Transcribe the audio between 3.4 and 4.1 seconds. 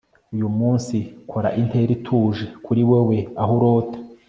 aho urota